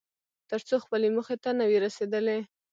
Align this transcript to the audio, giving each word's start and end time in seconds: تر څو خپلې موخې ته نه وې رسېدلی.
تر 0.49 0.59
څو 0.67 0.75
خپلې 0.83 1.07
موخې 1.15 1.37
ته 1.43 1.49
نه 1.59 1.65
وې 1.69 1.77
رسېدلی. 1.85 2.39